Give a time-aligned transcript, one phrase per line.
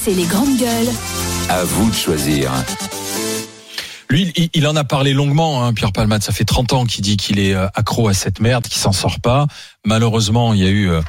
[0.00, 0.88] RMC les grandes gueules.
[1.48, 2.52] À vous de choisir.
[4.08, 6.22] Lui, il, il en a parlé longuement, hein, Pierre Palmade.
[6.22, 8.92] Ça fait 30 ans qu'il dit qu'il est euh, accro à cette merde, qu'il s'en
[8.92, 9.46] sort pas.
[9.84, 11.00] Malheureusement, il y a eu euh,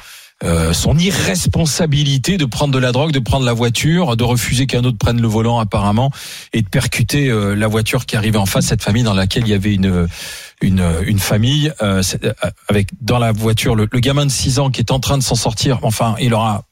[0.44, 4.84] euh, son irresponsabilité de prendre de la drogue, de prendre la voiture, de refuser qu'un
[4.84, 6.10] autre prenne le volant apparemment,
[6.52, 9.50] et de percuter euh, la voiture qui arrivait en face, cette famille dans laquelle il
[9.50, 10.08] y avait une
[10.62, 12.32] une, une famille euh, euh,
[12.68, 15.22] avec dans la voiture le, le gamin de 6 ans qui est en train de
[15.22, 15.80] s'en sortir.
[15.82, 16.64] Enfin, il aura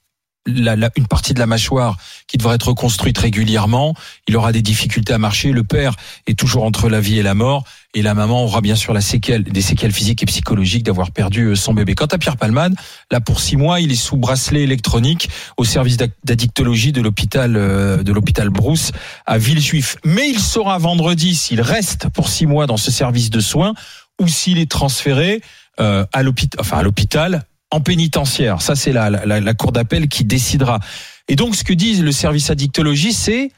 [0.47, 1.97] la- la- une partie de la mâchoire
[2.27, 3.95] qui devrait être reconstruite régulièrement.
[4.27, 5.53] Il aura des difficultés à marcher.
[5.53, 5.95] Le père
[6.27, 7.65] est toujours entre la vie et la mort.
[7.93, 11.47] Et la maman aura bien sûr la séquelle, des séquelles physiques et psychologiques d'avoir perdu
[11.47, 11.95] euh, son bébé.
[11.95, 12.75] Quant à Pierre Palmade,
[13.11, 18.03] là pour six mois, il est sous bracelet électronique au service d'addictologie de l'hôpital euh,
[18.03, 18.93] de l'hôpital Brousse
[19.27, 19.97] à Villejuif.
[20.05, 23.75] Mais il saura vendredi s'il reste pour six mois dans ce service de soins
[24.21, 25.43] ou s'il est transféré
[25.81, 28.63] euh, à l'hôpital, enfin à l'hôpital en pénitentiaire.
[28.63, 30.81] Ça, c'est la, la, la cour d'appel qui décidera.
[31.29, 33.53] Et donc, ce que dit le service addictologie, c'est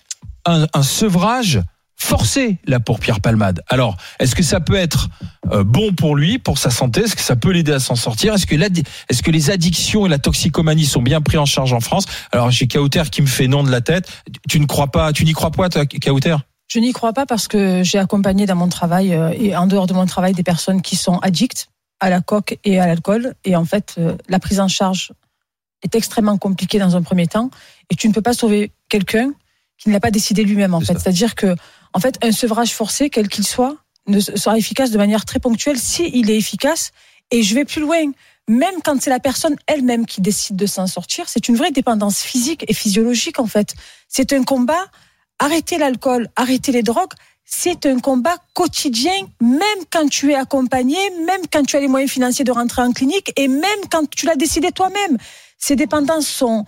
[0.44, 1.60] un, un sevrage
[1.96, 3.62] forcé là pour Pierre Palmade.
[3.68, 5.08] Alors, est-ce que ça peut être
[5.52, 7.02] euh, bon pour lui, pour sa santé?
[7.02, 8.34] Est-ce que ça peut l'aider à s'en sortir?
[8.34, 11.80] Est-ce que, est-ce que les addictions et la toxicomanie sont bien pris en charge en
[11.80, 12.06] France?
[12.32, 14.10] Alors, j'ai Kauter qui me fait non de la tête.
[14.48, 16.36] Tu ne crois pas Tu n'y crois pas, toi, Kauter?
[16.68, 19.86] Je n'y crois pas parce que j'ai accompagné dans mon travail euh, et en dehors
[19.86, 21.68] de mon travail des personnes qui sont addictes
[22.02, 23.34] à la coque et à l'alcool.
[23.44, 25.12] Et en fait, euh, la prise en charge
[25.82, 27.48] est extrêmement compliquée dans un premier temps.
[27.90, 29.32] Et tu ne peux pas sauver quelqu'un
[29.78, 30.98] qui ne l'a pas décidé lui-même, en fait.
[30.98, 31.54] C'est-à-dire que,
[31.92, 33.76] en fait, un sevrage forcé, quel qu'il soit,
[34.08, 36.90] ne sera efficace de manière très ponctuelle s'il est efficace.
[37.30, 38.10] Et je vais plus loin.
[38.48, 42.20] Même quand c'est la personne elle-même qui décide de s'en sortir, c'est une vraie dépendance
[42.20, 43.74] physique et physiologique, en fait.
[44.08, 44.86] C'est un combat
[45.38, 47.12] arrêter l'alcool, arrêter les drogues,
[47.44, 52.10] c'est un combat quotidien, même quand tu es accompagné, même quand tu as les moyens
[52.10, 55.18] financiers de rentrer en clinique et même quand tu l'as décidé toi-même.
[55.58, 56.64] Ces dépendances sont...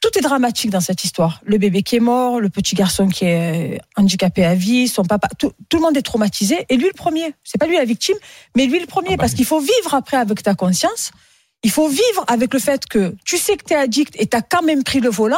[0.00, 1.40] Tout est dramatique dans cette histoire.
[1.44, 5.28] Le bébé qui est mort, le petit garçon qui est handicapé à vie, son papa,
[5.38, 6.66] tout, tout le monde est traumatisé.
[6.68, 7.34] Et lui le premier.
[7.44, 8.16] C'est pas lui la victime,
[8.56, 9.10] mais lui le premier.
[9.10, 9.36] Ah bah parce oui.
[9.36, 11.12] qu'il faut vivre après avec ta conscience.
[11.62, 14.36] Il faut vivre avec le fait que tu sais que tu es addict et tu
[14.36, 15.36] as quand même pris le volant.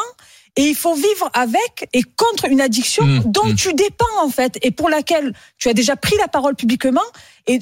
[0.56, 3.54] Et il faut vivre avec et contre une addiction Mmh, dont mmh.
[3.56, 7.02] tu dépends en fait et pour laquelle tu as déjà pris la parole publiquement
[7.46, 7.58] et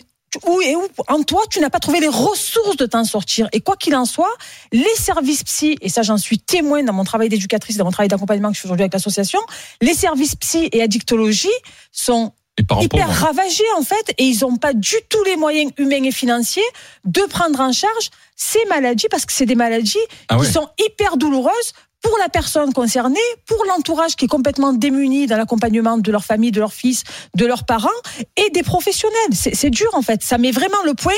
[0.46, 3.48] où et où en toi tu n'as pas trouvé les ressources de t'en sortir.
[3.52, 4.32] Et quoi qu'il en soit,
[4.72, 8.08] les services psy et ça j'en suis témoin dans mon travail d'éducatrice, dans mon travail
[8.08, 9.40] d'accompagnement que je fais aujourd'hui avec l'association,
[9.80, 11.48] les services psy et addictologie
[11.92, 12.32] sont
[12.80, 13.18] hyper pauvres.
[13.26, 16.62] ravagés en fait et ils n'ont pas du tout les moyens humains et financiers
[17.04, 19.96] de prendre en charge ces maladies parce que c'est des maladies
[20.28, 20.46] Ah ouais.
[20.46, 25.36] qui sont hyper douloureuses pour la personne concernée, pour l'entourage qui est complètement démuni dans
[25.36, 27.04] l'accompagnement de leur famille, de leurs fils,
[27.36, 27.88] de leurs parents
[28.36, 29.16] et des professionnels.
[29.32, 30.22] C'est dur en fait.
[30.22, 31.14] Ça met vraiment le point.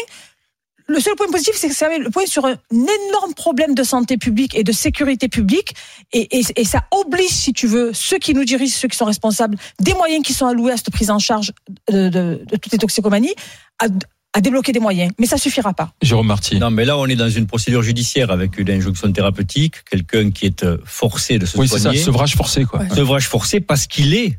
[0.86, 3.82] Le seul point positif, c'est que ça met le point sur un énorme problème de
[3.82, 5.74] santé publique et de sécurité publique.
[6.12, 9.94] Et ça oblige, si tu veux, ceux qui nous dirigent, ceux qui sont responsables, des
[9.94, 11.52] moyens qui sont alloués à cette prise en charge
[11.90, 13.32] de, de- de toutes les toxicomanies,
[13.78, 13.86] à,
[14.34, 15.12] à débloquer des moyens.
[15.18, 15.92] Mais ça suffira pas.
[16.02, 16.58] Jérôme Marty.
[16.58, 20.46] Non, mais là, on est dans une procédure judiciaire avec une injonction thérapeutique, quelqu'un qui
[20.46, 22.80] est euh, forcé de se Oui, c'est ça, soigner, sevrage forcé, quoi.
[22.80, 22.90] Ouais.
[22.90, 24.38] sevrage forcé parce qu'il est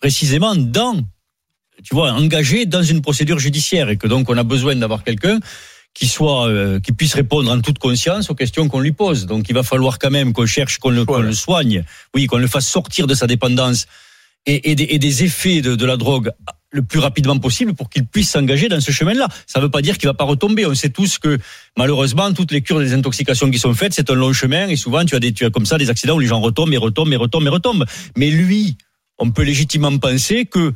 [0.00, 0.96] précisément dans,
[1.82, 5.40] tu vois, engagé dans une procédure judiciaire et que donc on a besoin d'avoir quelqu'un
[5.94, 9.26] qui soit, euh, qui puisse répondre en toute conscience aux questions qu'on lui pose.
[9.26, 11.84] Donc, il va falloir quand même qu'on cherche, qu'on le, soigne,
[12.14, 13.86] oui, qu'on le fasse sortir de sa dépendance
[14.46, 16.30] et, et des, et des effets de, de la drogue
[16.72, 19.28] le plus rapidement possible pour qu'il puisse s'engager dans ce chemin-là.
[19.46, 20.66] Ça ne veut pas dire qu'il va pas retomber.
[20.66, 21.38] On sait tous que
[21.76, 25.04] malheureusement toutes les cures des intoxications qui sont faites, c'est un long chemin et souvent
[25.04, 27.12] tu as des tu as comme ça des accidents où les gens retombent et retombent
[27.12, 27.84] et retombent et retombent.
[28.16, 28.76] Mais lui,
[29.18, 30.72] on peut légitimement penser que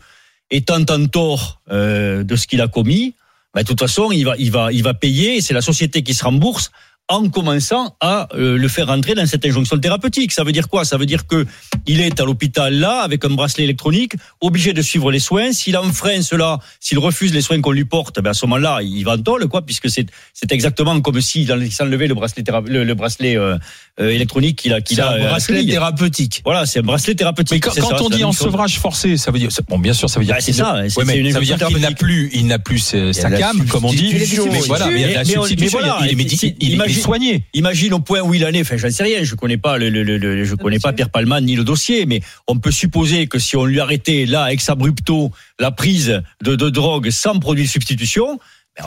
[0.50, 3.14] étant en tort euh, de ce qu'il a commis,
[3.54, 5.40] bah, de toute façon, il va, il va, il va payer.
[5.40, 6.70] C'est la société qui se rembourse
[7.08, 10.32] en commençant à euh, le faire rentrer dans cette injonction thérapeutique.
[10.32, 10.84] Ça veut dire quoi?
[10.84, 11.46] Ça veut dire que
[11.86, 15.52] il est à l'hôpital là avec un bracelet électronique, obligé de suivre les soins.
[15.52, 19.04] S'il enfreint cela, s'il refuse les soins qu'on lui porte, ben à ce moment-là, il
[19.04, 20.08] va en tôle, quoi, puisque c'est
[20.50, 23.56] exactement comme si dans s'enlevait le bracelet le, le bracelet euh,
[23.98, 25.10] électronique qu'il a qu'il C'est a.
[25.10, 26.42] un euh, bracelet thérapeutique.
[26.44, 27.52] Voilà, c'est un bracelet thérapeutique.
[27.52, 28.46] Mais quand, C'est quand ça, on c'est dit la en même chose.
[28.46, 30.82] sevrage forcé, ça veut dire, bon, bien sûr, ça veut dire Bah, c'est qu'il ça,
[30.82, 32.78] ne- c'est- Ouais, mais c'est une ça veut dire qu'il n'a plus, il n'a plus
[32.78, 34.14] ses- sa cam, comme on dit.
[34.14, 37.44] Mais voilà, mais il y a la substitution, il est médical, il est imagine- soigné.
[37.54, 38.60] Imagine au point où il en est.
[38.60, 39.22] Enfin, j'en sais rien.
[39.24, 40.92] Je connais pas le, le- le- le- je connais pas.
[40.92, 44.52] Pierre Palman ni le dossier, mais on peut supposer que si on lui arrêtait là,
[44.52, 48.38] ex abrupto, la prise de, de drogue sans produit de substitution,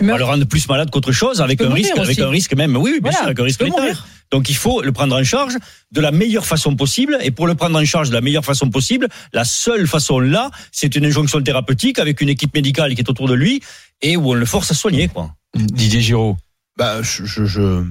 [0.02, 2.76] on va le rendre plus malade qu'autre chose, avec un risque, avec un risque même.
[2.78, 3.96] Oui, bien Voilà, sûr, avec un risque létal.
[4.32, 5.56] Donc il faut le prendre en charge
[5.92, 7.18] de la meilleure façon possible.
[7.22, 10.52] Et pour le prendre en charge de la meilleure façon possible, la seule façon là,
[10.72, 13.62] c'est une injonction thérapeutique avec une équipe médicale qui est autour de lui
[14.02, 15.32] et où on le force à soigner, quoi.
[15.56, 16.38] Didier Giraud.
[16.78, 17.84] Bah, je, je, je,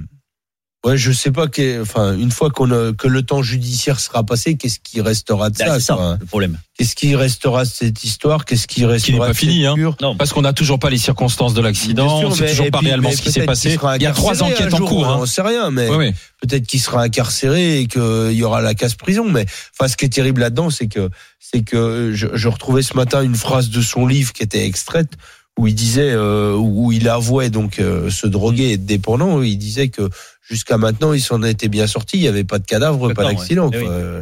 [0.87, 4.23] Ouais, je sais pas que, enfin, une fois qu'on a- que le temps judiciaire sera
[4.23, 6.59] passé, qu'est-ce qui restera de Là, ça, c'est ça quoi le problème.
[6.79, 8.45] Qu'est-ce qui restera de cette histoire?
[8.45, 9.97] Qu'est-ce qui restera pas de fini, cette hein.
[10.01, 12.87] Non, Parce qu'on n'a toujours pas les circonstances de l'accident, on sait toujours pas puis-
[12.87, 13.77] réellement ce qui s'est passé.
[13.97, 15.09] Il y a trois enquêtes en cours.
[15.09, 15.27] On Hein.
[15.27, 16.13] sait rien, mais Oui, oui.
[16.43, 19.25] peut-être qu'il sera incarcéré et qu'il y aura la casse prison.
[19.29, 19.47] Mais
[19.79, 21.11] enfin, ce qui est terrible là-dedans, c'est que
[21.41, 25.11] c'est que je, je retrouvais ce matin une phrase de son livre qui était extraite
[25.59, 29.43] où il disait euh, où il avouait donc euh, se droguer et être dépendant.
[29.43, 30.09] Il disait que
[30.41, 32.17] jusqu'à maintenant, il s'en était bien sorti.
[32.17, 33.69] Il n'y avait pas de cadavre, pas d'accident.
[33.69, 33.81] ouais.
[33.81, 34.21] Eh quoi.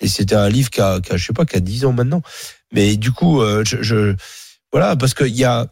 [0.00, 1.92] Et c'était un livre qui a, qui a, je sais pas, qui a 10 ans
[1.92, 2.20] maintenant.
[2.72, 4.16] Mais du coup, euh, je, je
[4.72, 5.68] voilà, parce qu'il y a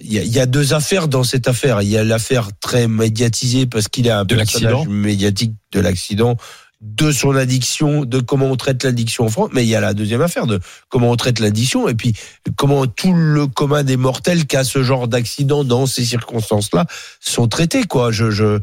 [0.00, 1.80] il y, a, il y a deux affaires dans cette affaire.
[1.80, 6.36] Il y a l'affaire très médiatisée parce qu'il est un De personnage médiatique de l'accident,
[6.80, 9.50] de son addiction, de comment on traite l'addiction en France.
[9.52, 12.14] Mais il y a la deuxième affaire de comment on traite l'addiction et puis
[12.56, 16.86] comment tout le commun des mortels qui a ce genre d'accident dans ces circonstances-là
[17.20, 17.84] sont traités.
[17.84, 18.58] Quoi, je, je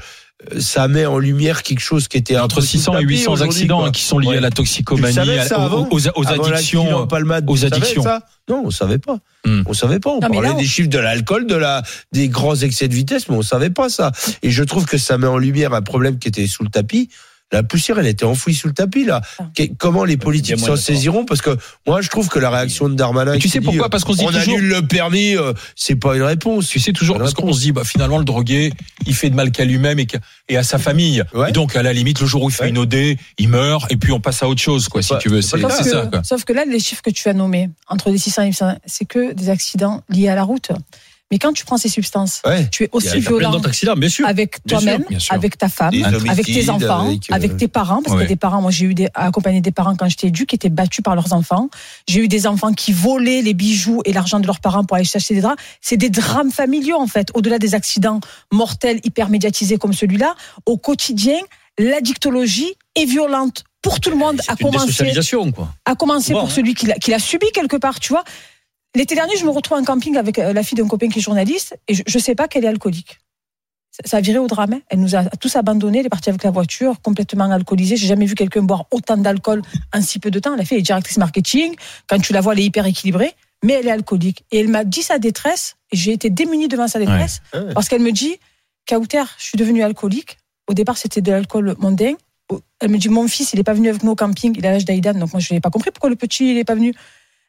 [0.59, 3.13] ça met en lumière quelque chose qui était Entre peu sous 600 le et tapis
[3.19, 3.91] 800 aujourd'hui, accidents quoi.
[3.91, 4.37] qui sont liés Ouais.
[4.37, 5.15] à la toxicomanie,
[5.51, 7.05] avant aux- aux addictions.
[7.05, 8.01] Palmade, aux addictions.
[8.01, 9.19] ça non, on savait pas.
[9.45, 9.61] Hmm.
[9.67, 10.09] On savait pas.
[10.09, 12.93] On Non, parlait là, on- des chiffres de l'alcool, de la, des grands excès de
[12.95, 14.11] vitesse, mais on savait pas ça.
[14.41, 17.09] Et je trouve que ça met en lumière un problème qui était sous le tapis.
[17.51, 19.21] La poussière, elle était enfouie sous le tapis, là.
[19.39, 19.43] Ah.
[19.55, 21.25] Que- Comment les politiques s'en saisiront?
[21.25, 23.31] Parce que moi, je trouve que la réaction de Darmanin.
[23.33, 23.89] Mais tu qui sais dit, pourquoi?
[23.89, 26.67] Parce qu'on se dit on toujours- annule le permis, euh, c'est pas une réponse.
[26.69, 28.71] Tu sais toujours parce qu'on se dit bah finalement le drogué
[29.05, 31.49] il fait de mal qu'à lui-même et, à sa famille Ouais.
[31.49, 32.69] et donc à la limite le jour où il fait Ouais.
[32.69, 35.29] une OD il meurt et puis on passe à autre chose quoi si pas- tu
[35.29, 36.23] veux c'est ça que, quoi.
[36.23, 39.05] sauf que là, les chiffres que tu as nommés, entre les 600 et 800, c'est
[39.05, 40.71] que des accidents liés à la route.
[41.31, 42.67] Mais quand tu prends ces substances, Ouais.
[42.71, 43.59] tu es aussi violent
[43.97, 44.27] bien sûr.
[44.27, 45.93] avec toi-même, avec ta femme,
[46.29, 48.25] avec tes enfants, avec, avec, euh, tes parents, parce ouais.
[48.25, 50.55] a des parents, moi j'ai eu des, à accompagner des parents quand j'étais éduque qui
[50.55, 51.69] étaient battus par leurs enfants.
[52.07, 55.05] J'ai eu des enfants qui volaient les bijoux et l'argent de leurs parents pour aller
[55.05, 55.61] chercher des draps.
[55.79, 57.29] C'est des drames familiaux en fait.
[57.33, 58.19] Au-delà des accidents
[58.51, 60.35] mortels hyper médiatisés comme celui-là,
[60.65, 61.39] au quotidien,
[61.79, 65.11] l'addictologie est violente pour tout le monde, à commencer
[65.55, 65.73] quoi.
[65.85, 66.49] à commencer pour hein.
[66.49, 68.23] celui qui l'a, qui l'a subi quelque part, tu vois.
[68.95, 71.21] L'été dernier, je me retrouve en camping avec euh, la fille d'un copain qui est
[71.21, 73.19] journaliste et je, je sais pas qu'elle est alcoolique.
[73.91, 74.73] Ça, ça a viré au drame.
[74.73, 74.81] hein.
[74.89, 75.99] Elle nous a tous abandonnés.
[75.99, 77.95] Elle est partie avec la voiture, complètement alcoolisée.
[77.97, 79.61] J'ai jamais vu quelqu'un boire autant d'alcool
[79.93, 80.55] en si peu de temps.
[80.55, 81.75] La fille est directrice marketing.
[82.07, 83.33] Quand tu la vois, elle est hyper équilibrée,
[83.63, 84.43] mais elle est alcoolique.
[84.51, 87.73] Et elle m'a dit sa détresse et j'ai été démunie devant sa détresse Ouais.
[87.73, 88.35] parce qu'elle me dit,
[88.87, 90.37] Kauter, je suis devenue alcoolique.
[90.67, 92.13] Au départ, c'était de l'alcool mondain.
[92.79, 94.53] Elle me dit, mon fils, il n'est pas venu avec nous au camping.
[94.57, 96.63] Il a l'âge d'Aïdan, donc moi, je n'ai pas compris pourquoi le petit, il n'est
[96.65, 96.93] pas venu.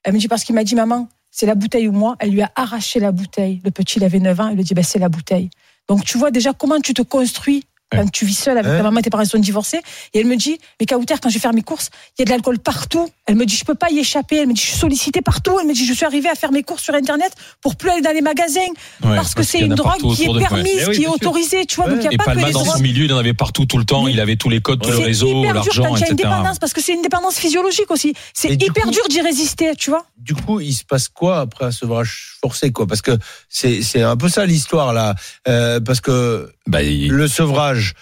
[0.05, 2.14] Elle me dit, parce qu'il m'a dit, maman, c'est la bouteille ou moi.
[2.20, 3.61] Elle lui a arraché la bouteille.
[3.64, 4.49] Le petit, il avait 9 ans.
[4.49, 5.50] Elle lui dit, ben, c'est la bouteille.
[5.88, 7.64] Donc, tu vois déjà comment tu te construis
[7.97, 8.79] quand tu vis seule avec Ouais.
[8.79, 9.81] ta maman et tes parents sont divorcés.
[10.15, 12.25] Et elle me dit, mais Kauter, quand je vais faire mes courses, il y a
[12.27, 13.09] de l'alcool partout.
[13.27, 14.37] Elle me dit, je peux pas y échapper.
[14.37, 15.59] Elle me dit, je suis sollicitée partout.
[15.61, 18.00] Elle me dit, je suis arrivée à faire mes courses sur Internet pour plus aller
[18.03, 18.61] dans les magasins.
[19.05, 21.65] Ouais, parce que c'est une a drogue qui est permise, oui, qui est autorisée.
[21.67, 23.12] Tu vois, donc il Et n'y a pas que Palma les dans son milieu il
[23.12, 25.55] en avait partout tout le temps Mais- il avait tous les codes réseaux hyper dur
[25.55, 28.15] l'argent quand il y a une etc dépendance, parce que c'est une dépendance physiologique aussi.
[28.35, 30.05] C'est Et hyper coup- dur d'y résister, tu vois.
[30.19, 32.87] du coup, il se passe quoi après un sevrage forcé, quoi?
[32.87, 33.12] Parce que
[33.49, 35.15] c'est c'est un peu ça l'histoire là,
[35.49, 37.94] Euh, parce que Bah, il- le sevrage,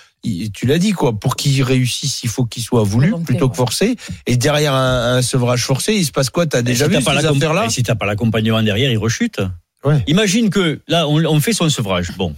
[0.52, 3.56] tu l'as dit quoi, pour qu'il réussisse, il faut qu'il soit voulu Volonté, plutôt que
[3.56, 3.96] forcé.
[4.26, 6.46] Et derrière un, un sevrage forcé, il se passe quoi?
[6.46, 8.90] T'as déjà si vu pas ces l'accom- affaires là et Si t'as pas l'accompagnement derrière,
[8.90, 9.40] il rechute.
[9.84, 10.02] Ouais.
[10.06, 12.12] Imagine que là, on, on fait son sevrage.
[12.18, 12.34] Bon,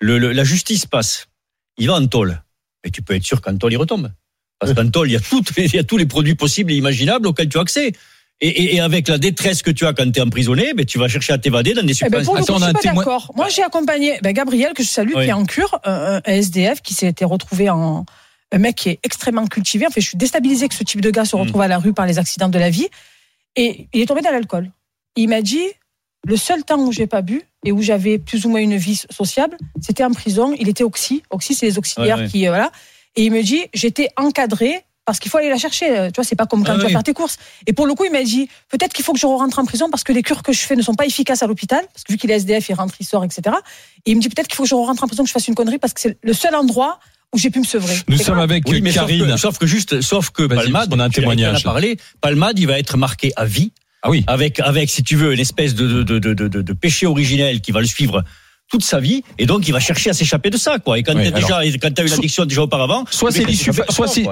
[0.00, 1.28] le, le- la justice passe.
[1.76, 2.40] Il va en tôle.
[2.84, 4.10] Mais tu peux être sûr qu'en tôle, il retombe.
[4.58, 6.76] Parce qu'en tôle, il y, a tout, il y a tous les produits possibles et
[6.76, 7.92] imaginables auxquels tu as accès.
[8.42, 10.98] Et, et- et avec la détresse que tu as quand tu es emprisonné, ben, tu
[10.98, 12.24] vas chercher à t'évader dans des Eh ben, substances.
[12.26, 13.32] pour le Attends, coup, je suis pas témoin- d'accord.
[13.34, 15.24] Moi, j'ai accompagné ben, Gabriel, que je salue, Oui.
[15.24, 18.04] qui est en cure, un, un SDF qui s'était retrouvé en.
[18.52, 19.86] Un mec qui est extrêmement cultivé.
[19.86, 21.40] En fait, je suis déstabilisée que ce type de gars se Mm.
[21.40, 22.86] retrouve à la rue par les accidents de la vie.
[23.56, 24.70] Et il est tombé dans l'alcool.
[25.16, 25.64] Il m'a dit
[26.26, 29.00] le seul temps où j'ai pas bu et où j'avais plus ou moins une vie
[29.10, 30.54] sociable, c'était en prison.
[30.60, 31.22] Il était oxy.
[31.30, 32.28] Oxy, c'est les auxiliaires Ouais, ouais.
[32.28, 32.46] qui.
[32.46, 32.70] euh, voilà.
[33.16, 34.82] Et il me dit j'étais encadré.
[35.06, 36.80] Parce qu'il faut aller la chercher, euh, tu vois, c'est pas comme quand Ah tu
[36.80, 36.92] vas oui.
[36.92, 37.36] faire tes courses.
[37.66, 39.88] Et pour le coup, il m'a dit, peut-être qu'il faut que je rentre en prison
[39.88, 42.12] parce que les cures que je fais ne sont pas efficaces à l'hôpital, parce que
[42.12, 43.56] vu qu'il est SDF, il rentre, il sort, etc.
[44.04, 45.46] Et il me dit, peut-être qu'il faut que je rentre en prison, que je fasse
[45.48, 46.98] une connerie, parce que c'est le seul endroit
[47.32, 47.94] où j'ai pu me sevrer.
[48.08, 48.50] nous sommes grave.
[48.50, 51.08] avec Oui, mais sauf Karine que, sauf que juste, sauf que Palmade, qu'on a un
[51.08, 51.62] tu l'as- tu en as témoignage.
[51.64, 53.72] parlé, Palmade, il va être marqué à vie.
[54.02, 56.72] ah oui avec, avec, si tu veux, une espèce de, de, de, de, de, de
[56.72, 58.24] péché originel qui va le suivre
[58.68, 60.98] toute sa vie, et donc il va chercher à s'échapper de ça, quoi.
[60.98, 63.44] Et quand Oui, t'es déjà, et quand t'as eu so- l'addiction déjà auparavant, soit c'est
[63.44, 64.30] l'issue soit c'est peut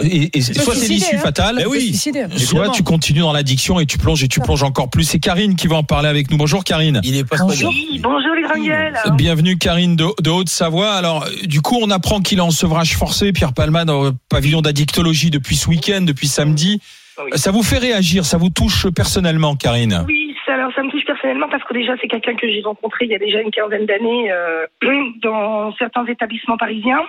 [0.62, 1.20] soit c'est l'issue hein.
[1.20, 1.96] fatale oui.
[2.36, 5.54] soit tu continues dans l'addiction et tu plonges et tu plonges encore plus c'est Karine
[5.56, 7.70] qui va en parler avec nous bonjour Karine Il est pas Bonjour.
[7.70, 8.94] Oui, bonjour les gueules.
[9.16, 10.92] Bienvenue Karine de, de Haute-Savoie.
[10.92, 13.32] Alors euh, du coup on apprend qu'il est en sevrage forcé.
[13.32, 16.80] Pierre Palmade au pavillon d'addictologie depuis ce week-end, depuis samedi.
[17.18, 17.30] Oui.
[17.36, 20.04] Ça vous fait réagir, ça vous touche personnellement Karine?
[20.08, 23.10] Oui, alors ça me touche personnellement parce que déjà c'est quelqu'un que j'ai rencontré il
[23.10, 24.66] y a déjà une quinzaine d'années euh,
[25.22, 27.04] dans certains établissements parisiens.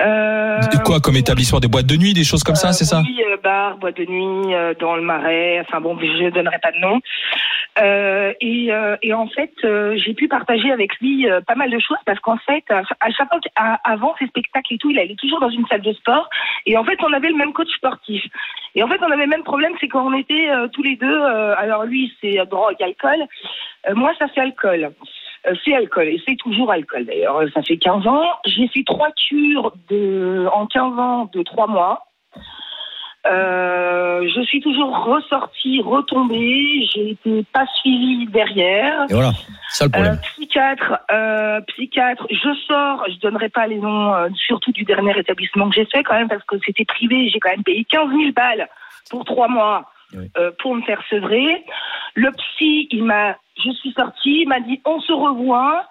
[0.00, 3.02] Euh, Quoi comme établissement Des boîtes de nuit, des choses comme ça, euh, c'est ça
[3.04, 5.60] Oui, euh, bar, boîte de nuit, euh, dans le marais.
[5.60, 7.00] Enfin bon, je ne donnerai pas de nom.
[7.80, 11.70] Euh, et, euh, et en fait, euh, j'ai pu partager avec lui euh, pas mal
[11.70, 13.38] de choses parce qu'en fait, à, à chaque fois
[13.84, 16.28] avant ses spectacles et tout, il allait toujours dans une salle de sport.
[16.66, 18.24] Et en fait, on avait le même coach sportif.
[18.74, 21.06] Et en fait, on avait le même problème, c'est qu'on était euh, tous les deux.
[21.06, 23.26] euh, alors lui, c'est drogue, alcool.
[23.88, 24.90] Euh, moi, ça c'est alcool.
[25.46, 27.40] Euh, c'est alcool et c'est toujours alcool d'ailleurs.
[27.54, 28.24] Ça fait 15 ans.
[28.44, 32.04] J'ai fait trois cures de, en 15 ans de trois mois.
[33.26, 36.86] Euh, je suis toujours ressortie, retombée.
[36.94, 39.04] J'ai été pas suivie derrière.
[39.10, 39.32] Et voilà,
[39.68, 40.20] ça le Euh, problème.
[40.22, 42.26] psychiatre, euh, psychiatre.
[42.30, 43.04] Je sors.
[43.10, 46.28] Je donnerai pas les noms, euh, surtout du dernier établissement que j'ai fait quand même
[46.28, 47.28] parce que c'était privé.
[47.28, 48.68] J'ai quand même payé 15 000 balles
[49.10, 51.64] pour trois mois Euh, pour me faire sevrer.
[52.14, 53.36] Le psy, il m'a.
[53.62, 54.42] Je suis sortie.
[54.42, 55.86] Il m'a dit on se revoit.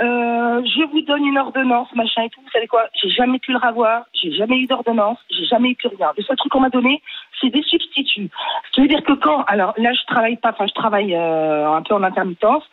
[0.00, 2.40] Euh, je vous donne une ordonnance, machin et tout.
[2.40, 2.86] Vous savez quoi?
[2.94, 4.04] J'ai jamais pu le revoir.
[4.14, 5.18] J'ai jamais eu d'ordonnance.
[5.30, 6.10] J'ai jamais eu plus rien.
[6.16, 7.02] Le seul truc qu'on m'a donné,
[7.40, 8.30] c'est des substituts.
[8.66, 10.50] Ce qui veut dire que quand, alors là, je travaille pas.
[10.50, 12.64] Enfin, je travaille euh, un peu en intermittence.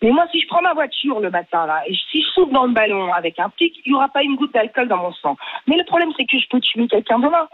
[0.00, 2.66] Mais moi, si je prends ma voiture le matin là et si je souffle dans
[2.66, 5.36] le ballon avec un pic, il y aura pas une goutte d'alcool dans mon sang.
[5.66, 7.48] Mais le problème, c'est que je peux tuer quelqu'un demain.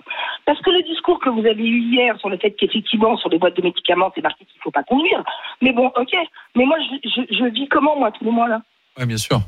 [0.45, 3.39] Parce que le discours que vous avez eu hier sur le fait qu'effectivement, sur les
[3.39, 5.25] boîtes de médicaments, c'est marqué qu'il faut pas conduire.
[5.63, 6.15] Mais bon, ok.
[6.55, 8.61] Mais moi, je, je, je vis comment moi tous les mois là?
[8.99, 9.43] Oui, bien sûr.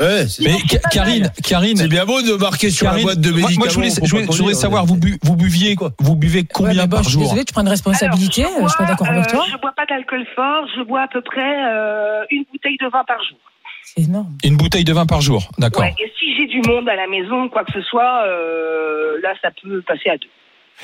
[0.00, 0.56] Ouais, Mais
[0.90, 1.30] Karine.
[1.42, 3.58] Karine, c'est bien beau de marquer sur Karine, la boîte de médicaments.
[3.58, 6.86] moi, je voulais, je je savoir, vous, bu- vous buviez quoi Vous buvez combien Ouais,
[6.86, 8.44] bon, par je suis jour désolée, tu prends une responsabilité.
[8.44, 9.44] Alors, euh, je suis pas d'accord avec euh, toi.
[9.50, 10.64] Je bois pas d'alcool fort.
[10.76, 13.38] Je bois à peu près euh, une bouteille de vin par jour.
[13.84, 14.32] C'est énorme.
[14.44, 15.82] Une bouteille de vin par jour, d'accord.
[15.82, 15.94] Ouais.
[15.98, 19.48] Et si j'ai du monde à la maison, quoi que ce soit, euh, là, ça
[19.62, 20.28] peut passer à deux.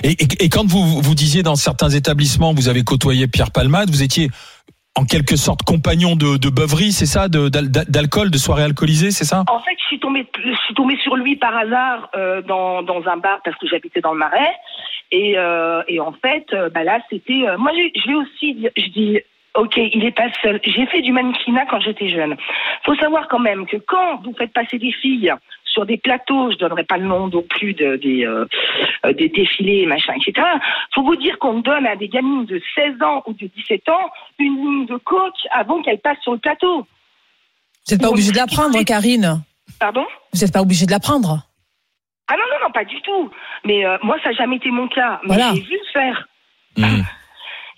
[0.03, 3.89] Et, et- et quand vous vous disiez dans certains établissements, vous avez côtoyé Pierre Palmade,
[3.91, 4.31] vous étiez
[4.97, 9.45] en quelque sorte compagnon de, de beuverie, c'est ça, d'alcool, de soirée alcoolisée, c'est ça?
[9.49, 13.07] En fait, je suis tombée, je suis tombée sur lui par hasard euh, dans, dans
[13.07, 14.53] un bar parce que j'habitais dans le Marais.
[15.13, 17.47] Et, euh, et en fait, euh, bah là, c'était.
[17.47, 19.21] euh, moi, je, vais aussi je dis.
[19.55, 20.61] Ok, il est pas seul.
[20.65, 22.37] J'ai fait du mannequinat quand j'étais jeune.
[22.85, 25.33] Faut savoir quand même que quand vous faites passer des filles
[25.77, 28.47] sur des plateaux, je donnerai pas le nom non plus de, des, euh,
[29.13, 30.33] des défilés, machin, etc.
[30.95, 34.11] Faut vous dire qu'on donne à des gamines de 16 ans ou de 17 ans
[34.39, 36.79] une ligne de coke avant qu'elles passent sur le plateau.
[36.79, 39.43] Vous n'êtes pas obligé de la prendre, Karine.
[39.79, 40.07] Pardon?
[40.33, 41.43] Vous n'êtes pas obligé de la prendre.
[42.29, 43.31] Ah non, non, non, pas du tout.
[43.67, 45.21] Mais euh, moi, ça n'a jamais été mon cas.
[45.25, 45.53] Mais Voilà.
[45.55, 46.27] j'ai vu faire.
[46.79, 47.05] Mhm.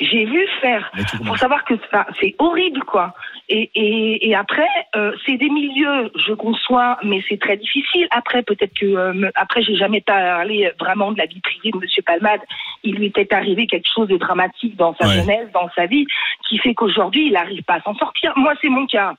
[0.01, 0.93] J'ai vu faire.
[1.19, 1.39] Commences.
[1.41, 3.13] savoir que ça, c'est horrible, quoi.
[3.51, 8.07] Et, et, et après, euh, c'est des milieux, je conçois, mais c'est très difficile.
[8.11, 12.03] Après, peut-être que, euh, après, j'ai jamais parlé vraiment de la vie privée de Monsieur
[12.03, 12.41] Palmade.
[12.85, 15.15] Il lui était arrivé quelque chose de dramatique dans sa Ouais.
[15.15, 16.07] jeunesse, dans sa vie,
[16.49, 18.33] qui fait qu'aujourd'hui, il n'arrive pas à s'en sortir.
[18.37, 19.15] Moi, c'est mon cas.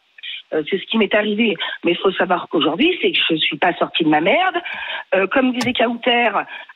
[0.54, 1.56] Euh, c'est ce qui m'est arrivé.
[1.84, 4.56] Mais il faut savoir qu'aujourd'hui, c'est que je suis pas sortie de ma merde.
[5.16, 6.32] Euh, comme disait Kauter,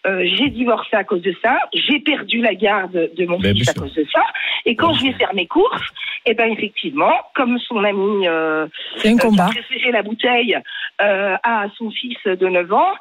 [0.05, 1.57] euh, j'ai divorcé à cause de ça.
[1.73, 4.23] J'ai perdu la garde de mon Ben, fils à cause de ça.
[4.65, 5.81] Et quand je vais faire mes courses,
[6.25, 8.67] eh ben effectivement, comme son ami euh,
[9.03, 9.49] un combat.
[9.51, 10.57] qui a préféré la bouteille
[11.01, 12.93] euh, à son fils de 9 ans,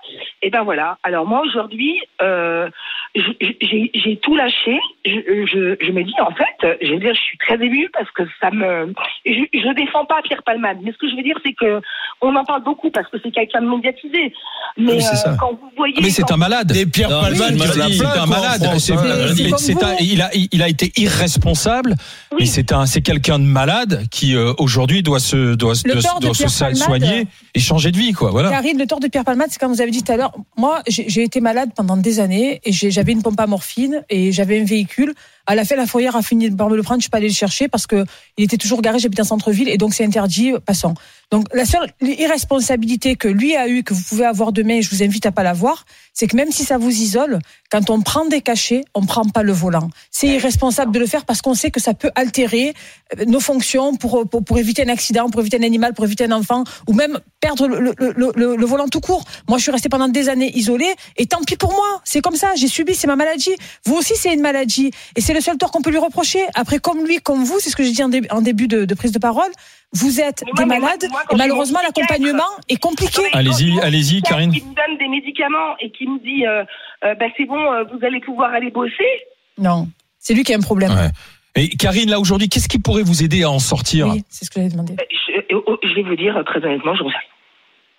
[0.43, 0.99] et ben voilà.
[1.05, 2.69] Alors moi aujourd'hui, euh,
[3.14, 4.81] j'ai tout lâché.
[5.05, 8.11] Je, je, je me dis en fait, je veux dire, je suis très émue parce
[8.11, 8.93] que ça me.
[9.25, 10.43] Je, je défends pas Pierre
[10.83, 11.81] Mais ce que je veux dire, c'est que
[12.21, 14.33] on en parle beaucoup parce que c'est quelqu'un de médiatisé.
[14.78, 15.33] Mais Oui, c'est ça.
[15.33, 16.73] euh, quand vous voyez, Ah, Mais c'est un malade.
[16.73, 18.62] Des Pierre a c'est un malade.
[18.64, 19.97] Hein.
[20.00, 21.95] Il a, il a été irresponsable.
[22.33, 22.38] Oui.
[22.40, 25.95] Mais c'est un, c'est quelqu'un de malade qui euh, aujourd'hui doit se, doit, se- doit,
[26.21, 26.76] doit Palmade.
[26.76, 28.31] soigner et changer de vie, quoi.
[28.31, 28.50] Voilà.
[28.50, 30.33] Karine, le tort de Pierre Palmade, c'est comme vous avez dit tout à l'heure.
[30.57, 34.02] Moi, j'ai j'ai été malade pendant des années et j'ai- j'avais une pompe à morphine
[34.11, 35.14] et j'avais un véhicule.
[35.46, 37.00] À la fin, la fourrière a fini par me le prendre.
[37.00, 38.04] Je suis pas allée le chercher parce que
[38.37, 38.99] il était toujours garé.
[38.99, 40.52] J'habite en centre-ville et donc c'est interdit.
[40.64, 40.94] Passons.
[41.32, 44.90] Donc la seule irresponsabilité que lui a eue, que vous pouvez avoir demain, et je
[44.90, 47.38] vous invite à pas l'avoir, c'est que même si ça vous isole,
[47.70, 49.88] quand on prend des cachets, on prend pas le volant.
[50.10, 52.74] C'est irresponsable de le faire parce qu'on sait que ça peut altérer
[53.18, 56.24] euh, nos fonctions pour, pour, pour éviter un accident, pour éviter un animal, pour éviter
[56.24, 59.24] un enfant, ou même perdre le, le, le, volant tout court.
[59.48, 62.02] Moi, je suis restée pendant des années isolée, et tant pis pour moi.
[62.04, 63.54] C'est comme ça, j'ai subi, c'est ma maladie.
[63.86, 66.40] Vous aussi, c'est une maladie, et c'est le seul tort qu'on peut lui reprocher.
[66.54, 68.94] Après, comme lui, comme vous, c'est ce que j'ai dit en, dé- en début de
[68.94, 69.50] prise de parole,
[69.92, 73.22] vous êtes des moi, moi, malades, moi, et malheureusement, l'accompagnement est compliqué.
[73.32, 74.52] Allez-y, allez-y, Karine.
[74.52, 76.64] Qui me donne des médicaments et qui me dit, euh,
[77.04, 79.11] euh, bah, c'est bon, euh, vous allez pouvoir aller bosser.
[79.58, 80.92] Non, c'est lui qui a un problème.
[80.92, 81.11] Ouais.
[81.54, 84.08] Et Karine, là aujourd'hui, qu'est-ce qui pourrait vous aider à en sortir?
[84.08, 84.94] Oui, c'est ce que j'avais demandé.
[84.94, 87.02] Euh, Je, je vais vous dire très honnêtement, je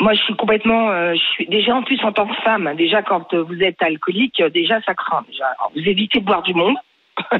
[0.01, 2.73] moi, je suis complètement, euh, je suis déjà en plus en tant que femme.
[2.75, 5.23] Déjà, quand vous êtes alcoolique, déjà ça craint.
[5.29, 6.75] Déjà, Alors, vous évitez de boire du monde.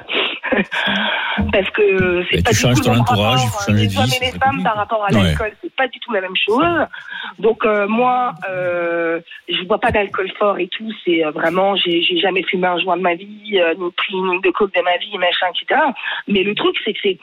[1.52, 3.88] Parce que c'est pas tu du changes tout ton entourage, rapport, il faut changer les
[3.88, 5.24] de vie, hommes c'est et les femmes par rapport à Ouais.
[5.24, 6.64] l'alcool, c'est pas du tout la même chose.
[7.40, 10.90] Donc euh, moi, euh, je bois pas d'alcool fort et tout.
[11.06, 14.32] C'est euh, vraiment, j'ai jamais fumé un joint de ma vie, euh, ni pris une
[14.32, 15.82] ligne de coke de ma vie, machin, etc.
[16.28, 17.18] Mais le truc, c'est que c'est,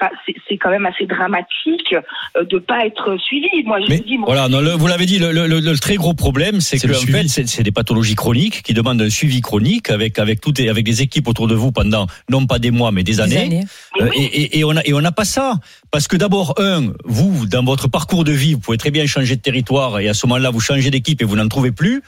[0.00, 1.94] enfin, c'est- quand même assez dramatique
[2.36, 3.48] euh, de pas être suivi.
[3.64, 5.96] Moi, je Mais dis, Voilà, non, le- vous l'avez dit, le, le- le- le très
[5.96, 9.40] gros problème, c'est que le en fait, c'est des pathologies chroniques qui demandent un suivi
[9.40, 11.93] chronique avec avec toutes et avec des équipes autour de vous pendant
[12.28, 13.38] non pas des mois mais des Des années.
[13.38, 13.64] années.
[14.00, 15.58] Euh, et, et, et on a et on n'a pas ça
[15.90, 19.36] parce que d'abord un, vous dans votre parcours de vie, vous pouvez très bien changer
[19.36, 22.02] de territoire et à ce moment-là vous changez d'équipe et vous n'en trouvez plus.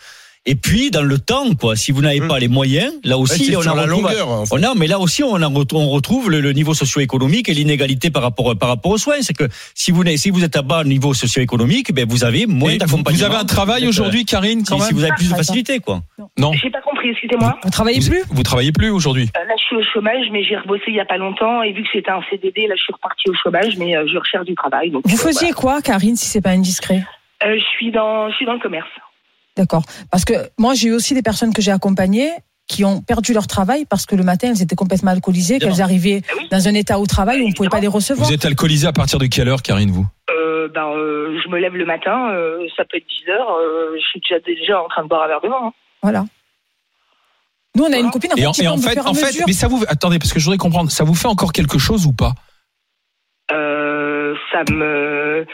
[0.48, 2.28] Et puis dans le temps, quoi, si vous n'avez Hum.
[2.28, 4.28] pas les moyens, là Ouais, aussi c'est on sur en la retrouve- longueur.
[4.28, 4.54] en fait.
[4.54, 7.54] on a, mais là aussi, on, en ret- on retrouve le, le niveau socio-économique et
[7.54, 9.20] l'inégalité par rapport, par rapport aux soins.
[9.22, 12.76] C'est que si vous, si vous êtes à bas niveau socio-économique, ben vous avez moins
[12.76, 13.18] d'accompagnement.
[13.18, 15.38] vous avez un travail aujourd'hui, Karine, si, quand si même vous avez plus de Attends.
[15.38, 16.00] facilité, quoi.
[16.38, 16.52] Non.
[16.52, 17.58] J'ai pas compris, excusez-moi.
[17.64, 20.44] Vous travaillez Vous, plus vous travaillez plus aujourd'hui Euh, Là, je suis au chômage, mais
[20.44, 22.82] j'ai rebossé il y a pas longtemps et vu que c'était un CDD, là, je
[22.82, 24.90] suis repartie au chômage, mais euh, je recherche du travail.
[24.90, 27.02] Donc, Vous euh, faisiez quoi, Karine, si c'est pas indiscret?
[27.44, 28.88] Euh, je suis dans, je suis dans le commerce.
[29.56, 29.84] D'accord.
[30.10, 32.30] Parce que moi, j'ai eu aussi des personnes que j'ai accompagnées
[32.68, 36.22] qui ont perdu leur travail parce que le matin, elles étaient complètement alcoolisées, qu'elles arrivaient
[36.36, 36.48] oui.
[36.50, 38.26] dans un état au travail où on ne pouvait pas les recevoir.
[38.26, 40.06] Vous êtes alcoolisé à partir de quelle heure, Karine, vous?
[40.30, 43.94] Euh, ben, euh, je me lève le matin, euh, ça peut être 10 heures, euh,
[43.96, 45.66] je suis déjà, déjà en train de boire un verre de vin.
[45.66, 45.72] hein.
[46.02, 46.24] Voilà.
[47.76, 49.44] Nous, on a une copine en Et en, qui et en fait, en fait, mesure.
[49.46, 52.04] mais ça vous, attendez, parce que je voudrais comprendre, ça vous fait encore quelque chose
[52.06, 52.32] ou pas?
[53.52, 55.46] Euh, ça me...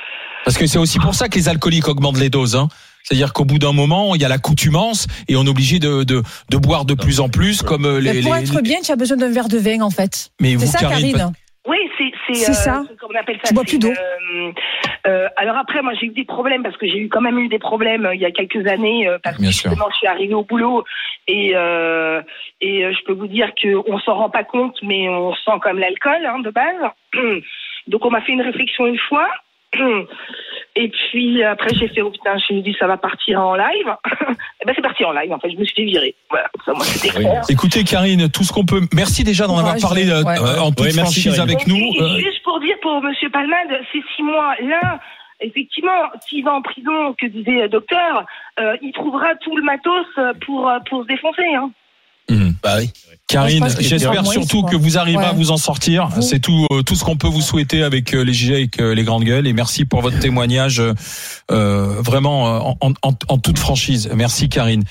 [0.44, 2.56] Parce que c'est aussi pour ça que les alcooliques augmentent les doses.
[2.56, 2.68] Hein.
[3.04, 6.22] C'est-à-dire qu'au bout d'un moment, il y a l'accoutumance et on est obligé de, de,
[6.50, 8.20] de boire de plus en plus, comme euh, Mais les.
[8.22, 10.30] pour les- être bien, tu as besoin d'un verre de vin, en fait.
[10.40, 11.32] Mais C'est vous, ça, Karine, Karine.
[11.68, 12.82] Oui, c'est c'est euh, ça.
[12.88, 13.48] c'est comme on appelle ça.
[13.48, 13.90] Tu bois plus d'eau.
[13.90, 14.52] euh,
[15.06, 17.46] euh, alors après, moi j'ai eu des problèmes parce que j'ai eu quand même eu
[17.48, 19.70] des problèmes euh, il y a quelques années euh, parce Bien que sûr.
[19.70, 20.82] justement je suis arrivée au boulot
[21.28, 22.20] et euh,
[22.60, 25.60] et euh, je peux vous dire que on s'en rend pas compte mais on sent
[25.62, 26.90] comme l'alcool hein, de base.
[27.86, 29.28] Donc on m'a fait une réflexion une fois.
[30.74, 33.94] Et puis après j'ai fait oh putain j'ai dit ça va partir en live.
[34.30, 36.14] et ben c'est parti en live en fait je me suis fait virer.
[36.30, 37.24] Voilà ça moi c'était Oui.
[37.24, 37.42] clair.
[37.50, 38.80] Écoutez, Karine, tout ce qu'on peut.
[38.94, 40.38] Merci déjà d'en avoir parlé je- euh, ouais.
[40.38, 41.76] euh, en toute Ouais, merci, franchise avec nous.
[41.76, 44.98] et Euh, juste pour dire pour Monsieur Palmade, ces six mois là,
[45.40, 48.24] effectivement, s'il va en prison, que disait le docteur,
[48.60, 50.06] euh, il trouvera tout le matos
[50.46, 51.54] pour pour se défoncer.
[51.54, 51.70] Hein.
[52.30, 52.52] hum.
[52.62, 52.90] Bah oui.
[53.32, 55.30] Karine, j'espère surtout que vous arriverez Ouais.
[55.30, 56.08] à vous en sortir.
[56.08, 58.80] Vous- C'est tout, euh, tout ce qu'on peut vous souhaiter avec euh, les GG, avec
[58.80, 59.46] euh, les grandes gueules.
[59.46, 60.80] Et merci pour votre témoignage,
[61.50, 64.10] euh, vraiment euh, en, en- en toute franchise.
[64.14, 64.84] Merci, Karine.